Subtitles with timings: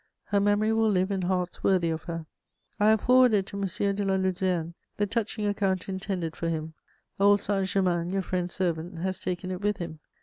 [0.29, 2.25] Her memory will live in hearts worthy of her.
[2.79, 3.67] I have forwarded to M.
[3.67, 6.73] de La Luzerne the touching account intended for him.
[7.19, 9.99] Old Saint Germain, your friend's servant, has taken it with him.